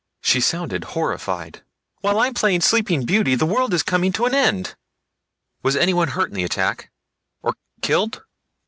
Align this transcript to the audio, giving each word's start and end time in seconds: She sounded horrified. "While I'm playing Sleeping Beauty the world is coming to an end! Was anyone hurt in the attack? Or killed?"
She 0.23 0.41
sounded 0.41 0.83
horrified. 0.97 1.61
"While 1.99 2.17
I'm 2.19 2.33
playing 2.33 2.61
Sleeping 2.61 3.05
Beauty 3.05 3.35
the 3.35 3.45
world 3.45 3.71
is 3.71 3.83
coming 3.83 4.11
to 4.13 4.25
an 4.25 4.33
end! 4.33 4.75
Was 5.61 5.75
anyone 5.75 6.07
hurt 6.07 6.29
in 6.29 6.33
the 6.35 6.43
attack? 6.43 6.89
Or 7.43 7.53
killed?" 7.83 8.23